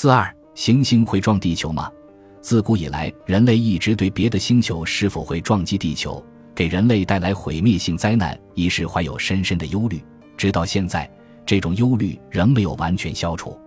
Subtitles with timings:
[0.00, 1.90] 四二，行星会撞地球吗？
[2.40, 6.24] 自古以来，人类一直对别的星球是否会撞击地球，
[6.54, 10.00] 给人类带来毁灭性灾难一事怀有深深的忧虑。
[10.36, 11.10] 直到现在，
[11.44, 13.58] 这种忧虑仍没有完全消除。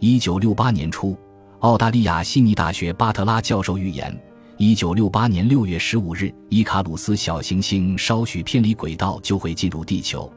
[0.00, 1.14] 一九六八年初，
[1.58, 4.18] 澳大利亚悉尼大学巴特拉教授预言，
[4.56, 10.32] 一九六八年六月十五日，伊卡鲁斯小行星稍许偏离轨道就会进入地球，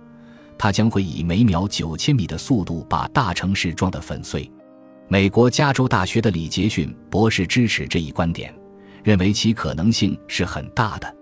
[0.57, 4.51] 它将会以每秒九千米的速度把大城市撞得粉碎。
[5.11, 8.53] 美国加州大学的李杰逊博士支持这一观点，
[9.03, 11.15] 认为其可能性是很大的。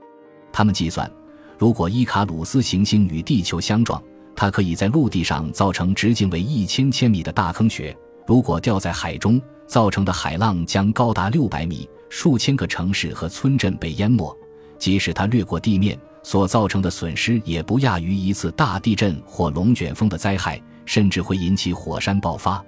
[0.52, 1.10] 他们计算，
[1.58, 4.04] 如果伊卡鲁斯行星与地球相撞，
[4.36, 7.96] 它可以在陆地上造成直径为一千千米的大坑穴；
[8.28, 14.38] 如果掉在海中，造成的海浪将高达六百米，数千个城市和村镇被淹没。
[14.78, 22.62] 即使它掠过地面，所造成的损失也不亚于一次大地震或龙卷风的灾害，甚至会引起火山爆发。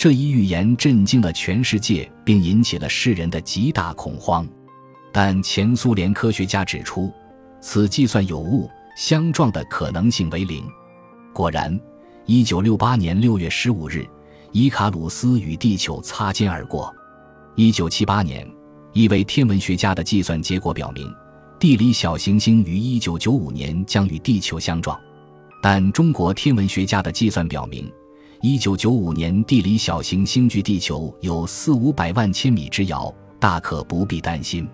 [0.00, 4.48] 这一预言震惊了全世界，并引起了世人的极大恐慌。
[5.12, 7.12] 但前苏联科学家指出，
[7.60, 8.66] 此计算有误，
[8.96, 10.64] 相撞的可能性为零。
[11.34, 11.78] 果然，
[12.24, 14.08] 一九六八年六月十五日，
[14.52, 16.90] 伊卡鲁斯与地球擦肩而过。
[17.54, 18.50] 一九七八年，
[18.94, 21.14] 一位天文学家的计算结果表明，
[21.58, 24.98] 地理小行星于一九九五年将与地球相撞。
[25.62, 27.86] 但中国天文学家的计算表明。
[28.42, 34.66] 一九九五年，地理小行星距地球有四五百万千米之遥，大可不必担心。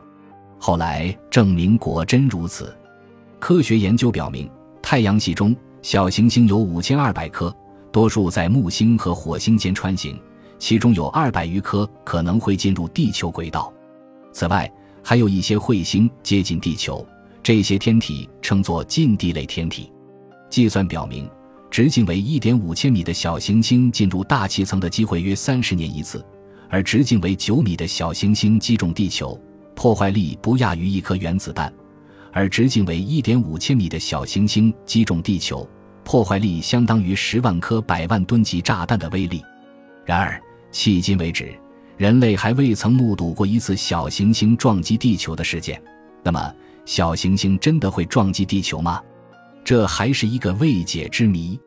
[0.56, 2.72] 后来证明果真如此。
[3.40, 4.48] 科学研究表明，
[4.80, 7.52] 太阳系中小行星有五千二百颗，
[7.90, 10.16] 多数在木星和火星间穿行，
[10.60, 13.72] 其中有二百余颗可能会进入地球轨道。
[14.32, 14.72] 此外，
[15.02, 17.04] 还有一些彗星接近地球，
[17.42, 19.90] 这些天体称作近地类天体。
[20.48, 21.28] 计算表明。
[21.76, 26.24] 直径为一点五千米的小行星进入大气层的机会约三十年一次，
[26.70, 29.38] 而直径为九米的小行星击中地球，
[29.74, 31.70] 破坏力不亚于一颗原子弹；
[32.32, 35.68] 而直径为一点五千米的小行星击中地球，
[36.02, 39.42] 破坏力相当于十万颗百万吨级炸弹的威力。
[40.06, 40.40] 然而，
[40.72, 41.54] 迄今为止，
[41.98, 45.78] 人类还未曾目睹过一次小行星撞击地球的事件。
[46.22, 46.54] 那么，
[46.86, 48.98] 小行星真的会撞击地球吗？
[49.62, 51.60] 这还是一个未解之谜。